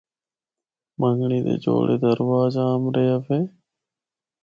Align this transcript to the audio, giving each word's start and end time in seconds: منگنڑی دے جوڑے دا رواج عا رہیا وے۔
منگنڑی 0.99 1.39
دے 1.45 1.53
جوڑے 1.63 1.95
دا 2.01 2.09
رواج 2.19 2.53
عا 2.63 2.67
رہیا 2.95 3.17
وے۔ 3.25 3.39